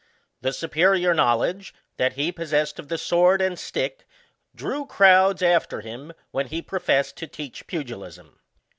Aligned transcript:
The 0.41 0.51
superior 0.51 1.13
knowledge 1.13 1.75
that 1.97 2.13
he 2.13 2.31
possessed 2.31 2.79
of 2.79 2.87
the 2.87 2.97
sword 2.97 3.39
and 3.39 3.59
stick 3.59 4.03
drew 4.55 4.87
crowds 4.87 5.43
after 5.43 5.81
him 5.81 6.13
when 6.31 6.47
he 6.47 6.63
professed 6.63 7.17
to 7.17 7.27
teach 7.27 7.67
pugilism. 7.67 8.39